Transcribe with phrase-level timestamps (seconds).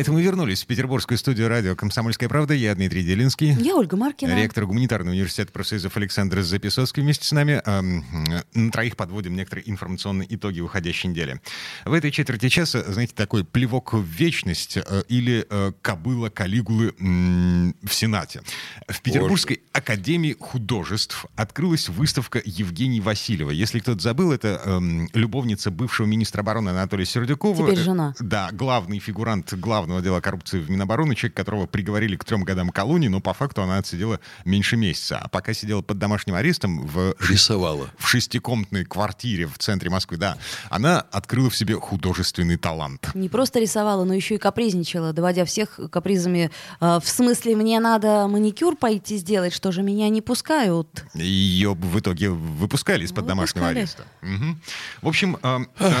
[0.00, 2.54] А это мы вернулись в петербургскую студию радио «Комсомольская правда».
[2.54, 3.52] Я Дмитрий Делинский.
[3.52, 4.34] Я Ольга Маркина.
[4.34, 7.60] Ректор гуманитарного университета профсоюзов Александр Записовский вместе с нами.
[7.66, 8.06] Эм,
[8.54, 11.38] на троих подводим некоторые информационные итоги уходящей недели.
[11.84, 17.92] В этой четверти часа, знаете, такой плевок в вечность э, или э, кобыла Калигулы в
[17.92, 18.40] Сенате.
[18.88, 19.68] В Петербургской Боже.
[19.74, 23.50] академии художеств открылась выставка Евгении Васильева.
[23.50, 27.66] Если кто-то забыл, это эм, любовница бывшего министра обороны Анатолия Сердюкова.
[27.66, 28.14] Теперь жена.
[28.18, 29.52] Да, главный фигурант
[29.90, 33.34] главного главного отдела коррупции в Минобороны, человек, которого приговорили к трем годам колонии, но по
[33.34, 35.18] факту она отсидела меньше месяца.
[35.18, 37.14] А пока сидела под домашним арестом в...
[37.28, 37.88] Рисовала.
[37.98, 40.36] В шестикомнатной квартире в центре Москвы, да.
[40.70, 43.10] Она открыла в себе художественный талант.
[43.14, 46.50] Не просто рисовала, но еще и капризничала, доводя всех капризами.
[46.80, 51.04] Э, в смысле, мне надо маникюр пойти сделать, что же меня не пускают?
[51.14, 54.04] Ее в итоге выпускали из-под домашнего ареста.
[54.22, 54.56] Угу.
[55.02, 55.92] В общем, э, э,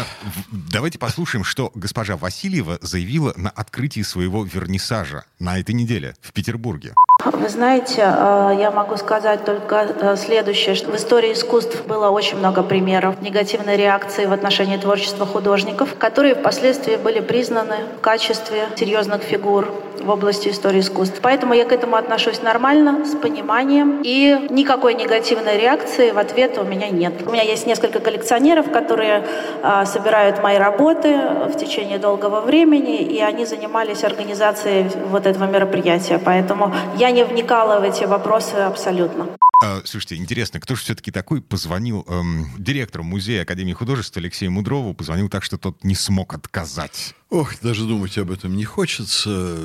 [0.50, 6.32] давайте послушаем, что госпожа Васильева заявила на открытии открытии своего вернисажа на этой неделе в
[6.34, 6.94] Петербурге.
[7.24, 12.36] Вы знаете, э, я могу сказать только э, следующее, что в истории искусств было очень
[12.36, 19.22] много примеров негативной реакции в отношении творчества художников, которые впоследствии были признаны в качестве серьезных
[19.22, 19.72] фигур
[20.02, 21.20] в области истории искусств.
[21.22, 26.64] Поэтому я к этому отношусь нормально, с пониманием, и никакой негативной реакции в ответ у
[26.64, 27.14] меня нет.
[27.26, 29.26] У меня есть несколько коллекционеров, которые
[29.62, 36.18] э, собирают мои работы в течение долгого времени, и они занимались организацией вот этого мероприятия.
[36.18, 39.28] Поэтому я не вникала в эти вопросы абсолютно.
[39.62, 44.94] А, слушайте, интересно, кто же все-таки такой позвонил эм, директору музея Академии художеств Алексею Мудрову,
[44.94, 47.14] позвонил так, что тот не смог отказать?
[47.30, 49.56] Ох, даже думать об этом не хочется.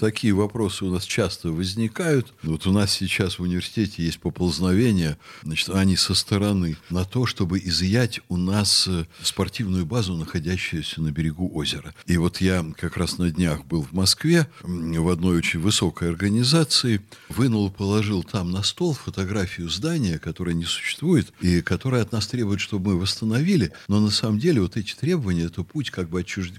[0.00, 2.32] Такие вопросы у нас часто возникают.
[2.42, 7.58] Вот у нас сейчас в университете есть поползновения, значит, они со стороны, на то, чтобы
[7.58, 11.94] изъять у нас э, спортивную базу, находящуюся на берегу озера.
[12.06, 17.02] И вот я как раз на днях был в Москве в одной очень высокой организации,
[17.28, 22.60] вынул, положил там на стол фотографию здания, которое не существует, и которое от нас требует,
[22.60, 23.72] чтобы мы восстановили.
[23.88, 26.52] Но на самом деле вот эти требования, это путь как бы отчуж...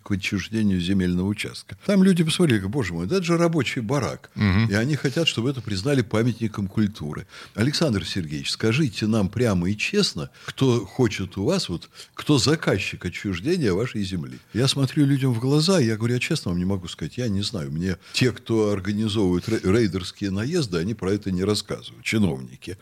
[0.51, 1.78] отчуждению земельного участка.
[1.85, 4.29] Там люди посмотрели, боже мой, да это же рабочий барак.
[4.35, 4.72] Угу.
[4.72, 7.25] И они хотят, чтобы это признали памятником культуры.
[7.56, 13.73] Александр Сергеевич, скажите нам прямо и честно, кто хочет у вас, вот, кто заказчик отчуждения
[13.73, 14.40] вашей земли.
[14.53, 17.29] Я смотрю людям в глаза, и я говорю, я честно вам не могу сказать, я
[17.29, 17.72] не знаю.
[17.72, 22.78] Мне те, кто организовывает рейдерские наезды, они про это не рассказывают, чиновники.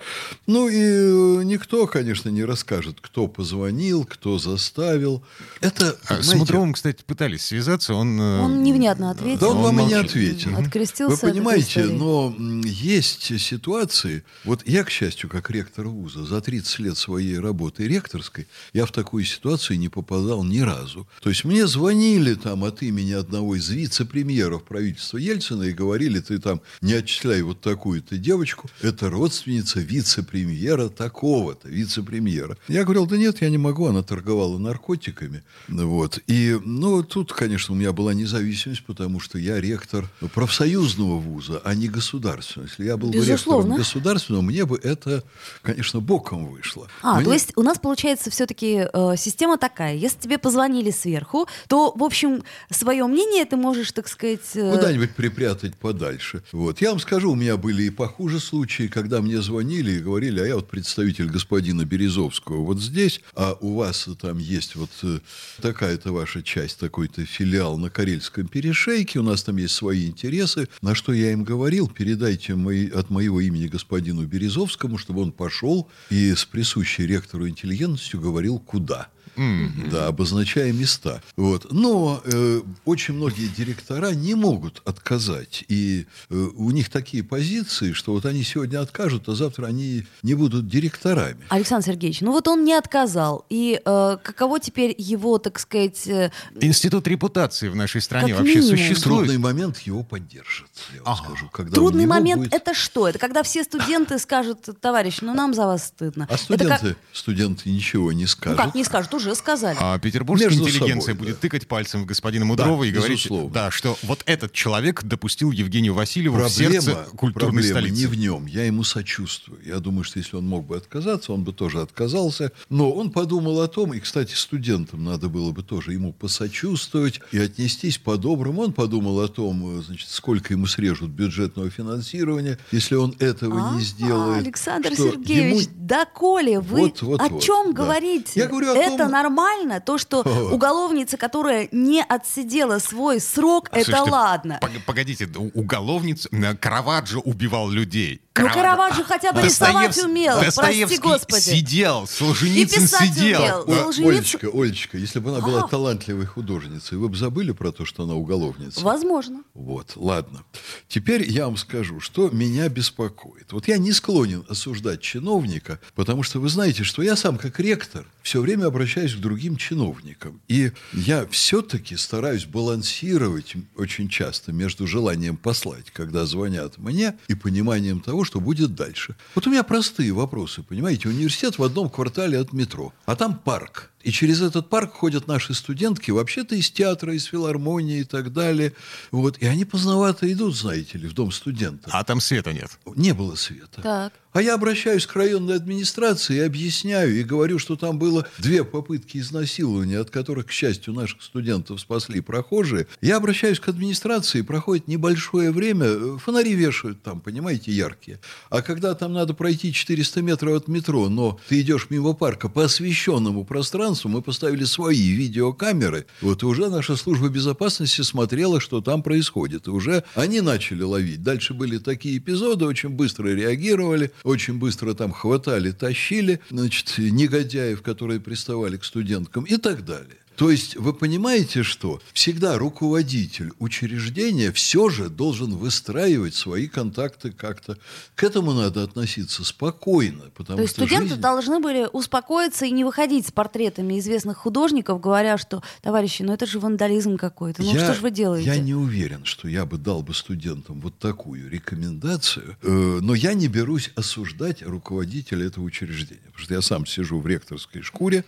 [0.48, 5.24] Ну и э, никто, конечно, не расскажет, кто позвонил, кто заставил.
[5.62, 7.59] Это, а, С Мудровым, кстати, пытались связаться,
[7.94, 8.20] он...
[8.20, 9.40] Э, он невнятно ответил.
[9.40, 10.56] Да он, он вам и не ответил.
[10.58, 14.24] Открестился Вы понимаете, но есть ситуации...
[14.44, 18.92] Вот я, к счастью, как ректор вуза, за 30 лет своей работы ректорской, я в
[18.92, 21.08] такую ситуацию не попадал ни разу.
[21.22, 26.40] То есть мне звонили там от имени одного из вице-премьеров правительства Ельцина и говорили, ты
[26.40, 32.58] там не отчисляй вот такую-то девочку, это родственница вице-премьера такого-то, вице-премьера.
[32.68, 35.44] Я говорил, да нет, я не могу, она торговала наркотиками.
[35.68, 36.20] Вот.
[36.28, 41.60] И, ну, тут, конечно, конечно, у меня была независимость, потому что я ректор профсоюзного вуза,
[41.64, 42.68] а не государственного.
[42.70, 45.24] Если я был бы ректором государственного, мне бы это,
[45.64, 46.88] конечно, боком вышло.
[47.02, 47.26] А, мне...
[47.26, 49.96] то есть у нас получается все-таки э, система такая.
[49.96, 54.42] Если тебе позвонили сверху, то, в общем, свое мнение ты можешь, так сказать...
[54.54, 54.72] Э...
[54.72, 56.44] Куда-нибудь припрятать подальше.
[56.52, 56.82] Вот.
[56.82, 60.46] Я вам скажу, у меня были и похуже случаи, когда мне звонили и говорили, а
[60.46, 65.18] я вот представитель господина Березовского вот здесь, а у вас там есть вот э,
[65.64, 70.68] такая-то ваша часть, такой-то филиал на Карельском перешейке, у нас там есть свои интересы.
[70.82, 75.90] На что я им говорил, передайте мои, от моего имени господину Березовскому, чтобы он пошел
[76.10, 79.08] и с присущей ректору интеллигентностью говорил, куда.
[79.36, 79.90] Mm-hmm.
[79.90, 81.22] Да, обозначая места.
[81.36, 81.72] Вот.
[81.72, 85.64] Но э, очень многие директора не могут отказать.
[85.68, 90.34] И э, у них такие позиции, что вот они сегодня откажут, а завтра они не
[90.34, 91.46] будут директорами.
[91.50, 93.46] Александр Сергеевич, ну вот он не отказал.
[93.50, 96.08] И э, каково теперь его, так сказать...
[96.08, 96.32] Э...
[96.60, 98.78] Институт репутации в нашей стране как вообще минимум.
[98.78, 99.28] существует?
[99.28, 101.24] Трудный момент его поддержит, я вам ага.
[101.24, 101.50] скажу.
[101.52, 102.54] Когда Трудный момент будет...
[102.54, 103.08] это что?
[103.08, 106.28] Это когда все студенты скажут, товарищ, ну нам за вас стыдно.
[106.30, 106.98] А студенты, как...
[107.14, 108.58] студенты ничего не скажут.
[108.58, 109.12] Ну как не скажут?
[109.20, 109.78] Уже сказали.
[109.80, 111.42] А петербургская Между интеллигенция собой, будет да.
[111.42, 113.50] тыкать пальцем в господина Мудрова и говорить, безусловно.
[113.54, 118.02] да, что вот этот человек допустил Евгению Васильеву в сердце культурной проблема столицы.
[118.02, 118.46] не в нем.
[118.48, 119.60] Я ему сочувствую.
[119.66, 122.52] Я думаю, что если он мог бы отказаться, он бы тоже отказался.
[122.70, 127.38] Но он подумал о том, и, кстати, студентам надо было бы тоже ему посочувствовать и
[127.38, 128.62] отнестись по-доброму.
[128.62, 133.82] Он подумал о том, значит, сколько ему срежут бюджетного финансирования, если он этого А, не
[133.82, 134.44] сделает.
[134.46, 137.84] Александр Сергеевич, ему- доколе вы Вот, вот, о вот, чем да.
[137.84, 138.32] говорите?
[138.40, 139.80] Я говорю о это том- нормально?
[139.82, 140.22] То, что
[140.52, 144.60] уголовница, которая не отсидела свой срок, это Слушайте, ладно.
[144.62, 146.30] пог- Погодите, уголовница,
[146.60, 148.22] Караваджо убивал людей.
[148.36, 151.42] Ну, Караваджо хотя бы рисовать Достоевский- умел, прости господи.
[151.42, 153.66] сидел, Солженицын сидел.
[153.66, 155.68] Солженицын- Олечка, Олечка, если бы она была А.
[155.68, 158.80] талантливой художницей, вы бы забыли про то, что она уголовница?
[158.82, 159.44] Возможно.
[159.54, 160.44] Вот, ладно.
[160.88, 163.52] Теперь я вам скажу, что меня беспокоит.
[163.52, 168.06] Вот я не склонен осуждать чиновника, потому что вы знаете, что я сам как ректор
[168.24, 170.42] все время обращаюсь к другим чиновникам.
[170.48, 178.00] И я все-таки стараюсь балансировать очень часто между желанием послать, когда звонят мне, и пониманием
[178.02, 179.16] того, что будет дальше.
[179.36, 181.10] Вот у меня простые вопросы, понимаете?
[181.10, 183.92] Университет в одном квартале от метро, а там парк.
[184.04, 188.74] И через этот парк ходят наши студентки, вообще-то из театра, из филармонии и так далее.
[189.12, 189.38] Вот.
[189.40, 191.90] И они поздновато идут, знаете ли, в дом студента.
[191.92, 192.72] А там света нет.
[192.96, 193.82] Не было света.
[193.82, 194.14] Так.
[194.32, 199.18] А я обращаюсь к районной администрации и объясняю, и говорю, что там было две попытки
[199.18, 202.86] изнасилования, от которых, к счастью, наших студентов спасли прохожие.
[203.02, 208.20] Я обращаюсь к администрации, проходит небольшое время, фонари вешают там, понимаете, яркие.
[208.52, 212.66] А когда там надо пройти 400 метров от метро, но ты идешь мимо парка по
[212.66, 219.68] освещенному пространству, мы поставили свои видеокамеры, вот уже наша служба безопасности смотрела, что там происходит.
[219.68, 221.24] И уже они начали ловить.
[221.24, 228.20] Дальше были такие эпизоды, очень быстро реагировали, очень быстро там хватали, тащили, значит, негодяев, которые
[228.20, 230.18] приставали к студенткам и так далее.
[230.40, 237.78] То есть вы понимаете, что всегда руководитель учреждения все же должен выстраивать свои контакты как-то.
[238.16, 242.72] К этому надо относиться спокойно, потому То есть что студенты жизнь- должны были успокоиться и
[242.72, 247.74] не выходить с портретами известных художников, говоря, что, товарищи, ну это же вандализм какой-то, ну
[247.74, 248.48] Я- что ж вы делаете?
[248.50, 253.34] Я не уверен, что я бы дал бы студентам вот такую рекомендацию, э, но я
[253.34, 258.24] не берусь осуждать руководителя этого учреждения, потому что я сам сижу в ректорской шкуре,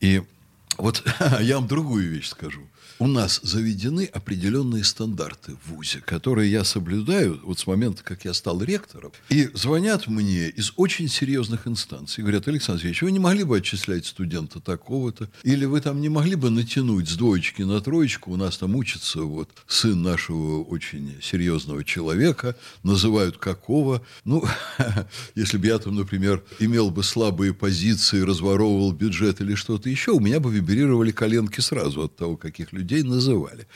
[0.00, 0.22] и
[0.78, 1.02] вот
[1.40, 2.62] я вам другую вещь скажу.
[2.98, 8.32] У нас заведены определенные стандарты в ВУЗе, которые я соблюдаю вот с момента, как я
[8.32, 9.10] стал ректором.
[9.28, 12.22] И звонят мне из очень серьезных инстанций.
[12.22, 15.28] Говорят, Александр Сергеевич, вы не могли бы отчислять студента такого-то?
[15.42, 18.30] Или вы там не могли бы натянуть с двоечки на троечку?
[18.30, 22.56] У нас там учится вот сын нашего очень серьезного человека.
[22.84, 24.02] Называют какого?
[24.24, 24.44] Ну,
[25.34, 30.20] если бы я там, например, имел бы слабые позиции, разворовывал бюджет или что-то еще, у
[30.20, 33.66] меня бы вибрировали коленки сразу от того, каких людей называли.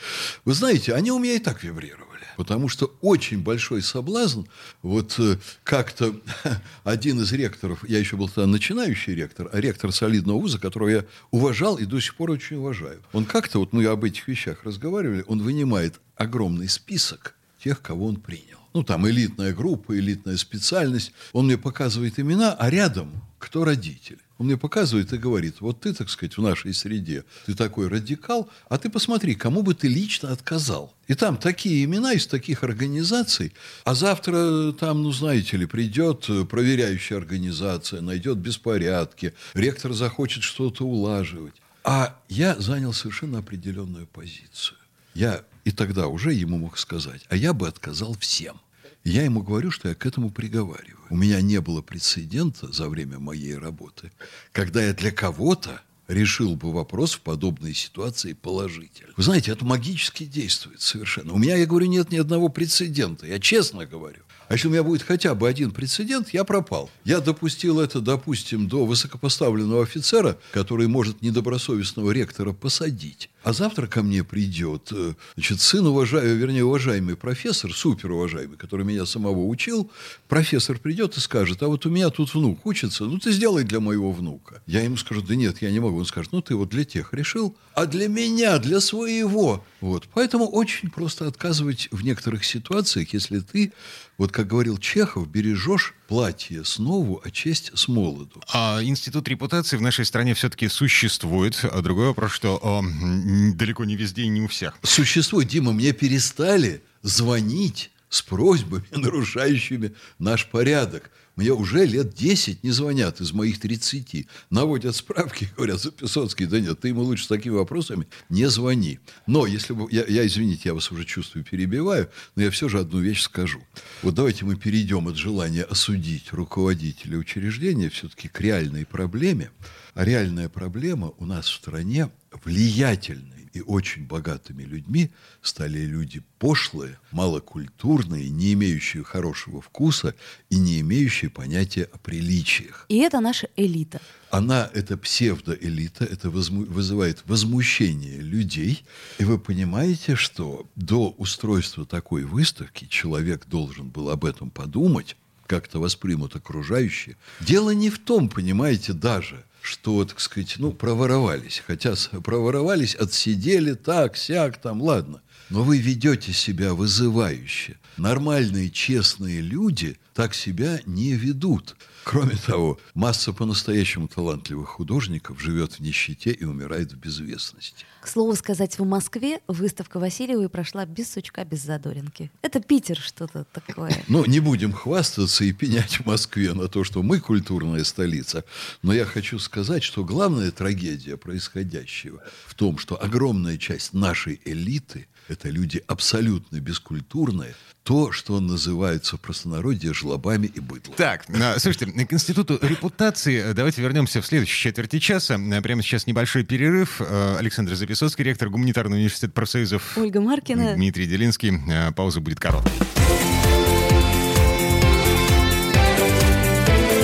[0.45, 2.07] Вы знаете, они у меня и так вибрировали.
[2.37, 4.43] Потому что очень большой соблазн,
[4.83, 6.15] вот э, как-то
[6.83, 11.05] один из ректоров, я еще был тогда начинающий ректор, а ректор солидного вуза, которого я
[11.31, 13.01] уважал и до сих пор очень уважаю.
[13.11, 18.17] Он как-то, вот мы об этих вещах разговаривали, он вынимает огромный список тех, кого он
[18.17, 18.59] принял.
[18.73, 21.11] Ну, там элитная группа, элитная специальность.
[21.33, 24.19] Он мне показывает имена, а рядом кто родители.
[24.37, 28.49] Он мне показывает и говорит, вот ты, так сказать, в нашей среде, ты такой радикал,
[28.69, 30.93] а ты посмотри, кому бы ты лично отказал.
[31.07, 33.53] И там такие имена из таких организаций,
[33.83, 41.55] а завтра там, ну, знаете ли, придет проверяющая организация, найдет беспорядки, ректор захочет что-то улаживать.
[41.83, 44.77] А я занял совершенно определенную позицию.
[45.13, 48.59] Я и тогда уже ему мог сказать, а я бы отказал всем.
[49.03, 50.97] Я ему говорю, что я к этому приговариваю.
[51.09, 54.11] У меня не было прецедента за время моей работы,
[54.51, 59.13] когда я для кого-то решил бы вопрос в подобной ситуации положительно.
[59.15, 61.33] Вы знаете, это магически действует совершенно.
[61.33, 63.25] У меня, я говорю, нет ни одного прецедента.
[63.25, 64.21] Я честно говорю.
[64.47, 66.89] А если у меня будет хотя бы один прецедент, я пропал.
[67.03, 73.29] Я допустил это, допустим, до высокопоставленного офицера, который может недобросовестного ректора посадить.
[73.47, 79.05] А завтра ко мне придет э, значит, сын, уважаемый, вернее, уважаемый профессор, суперуважаемый, который меня
[79.05, 79.89] самого учил.
[80.27, 83.79] Профессор придет и скажет, а вот у меня тут внук учится, ну ты сделай для
[83.79, 84.61] моего внука.
[84.65, 85.97] Я ему скажу, да нет, я не могу.
[85.97, 89.63] Он скажет, ну ты вот для тех решил, а для меня, для своего.
[89.79, 90.09] Вот.
[90.13, 93.71] Поэтому очень просто отказывать в некоторых ситуациях, если ты,
[94.17, 98.41] вот как говорил Чехов, бережешь платье с нову, а честь с молоду.
[98.51, 101.59] А институт репутации в нашей стране все-таки существует.
[101.63, 104.77] А другой вопрос, что м, далеко не везде и не у всех.
[104.83, 111.11] Существует, Дима, мне перестали звонить с просьбами, нарушающими наш порядок.
[111.35, 114.27] Мне уже лет 10 не звонят из моих 30.
[114.49, 118.99] Наводят справки, говорят, Записоцкий, да нет, ты ему лучше с такими вопросами не звони.
[119.27, 122.79] Но если бы, я, я, извините, я вас уже чувствую, перебиваю, но я все же
[122.79, 123.61] одну вещь скажу.
[124.01, 129.51] Вот давайте мы перейдем от желания осудить руководителя учреждения все-таки к реальной проблеме.
[129.93, 132.09] А реальная проблема у нас в стране
[132.43, 135.09] влиятельная и очень богатыми людьми
[135.41, 140.13] стали люди пошлые, малокультурные, не имеющие хорошего вкуса
[140.49, 142.85] и не имеющие понятия о приличиях.
[142.89, 143.99] И это наша элита.
[144.29, 148.83] Она, это псевдоэлита, это возму, вызывает возмущение людей.
[149.17, 155.15] И вы понимаете, что до устройства такой выставки человек должен был об этом подумать,
[155.47, 157.15] как-то воспримут окружающие.
[157.39, 161.61] Дело не в том, понимаете, даже, что, так сказать, ну, проворовались.
[161.67, 161.93] Хотя
[162.23, 165.21] проворовались, отсидели так, сяк, там, ладно.
[165.49, 167.77] Но вы ведете себя вызывающе.
[167.95, 171.75] Нормальные, честные люди так себя не ведут.
[172.03, 177.85] Кроме того, масса по-настоящему талантливых художников живет в нищете и умирает в безвестности.
[178.01, 182.31] К слову сказать, в Москве выставка Васильевой прошла без сучка, без задоринки.
[182.41, 183.93] Это Питер что-то такое.
[184.07, 188.45] Ну, не будем хвастаться и пенять в Москве на то, что мы культурная столица.
[188.81, 195.07] Но я хочу сказать, что главная трагедия происходящего в том, что огромная часть нашей элиты–
[195.27, 200.95] это люди абсолютно бескультурные, то, что называется в простонародье жлобами и быдлом.
[200.97, 205.39] Так, а, слушайте, к институту репутации давайте вернемся в следующей четверти часа.
[205.61, 207.01] Прямо сейчас небольшой перерыв.
[207.01, 209.97] Александр Записоцкий, ректор Гуманитарного университета профсоюзов.
[209.97, 210.73] Ольга Маркина.
[210.75, 211.53] Дмитрий Делинский.
[211.93, 212.71] Пауза будет короткой.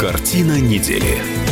[0.02, 1.43] Картина недели.